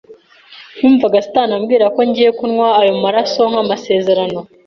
[0.79, 4.39] numvaga satani ambwira ko ngiye kunywa ayo maraso nk’amasezerano